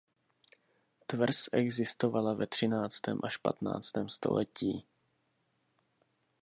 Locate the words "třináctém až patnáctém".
2.47-4.09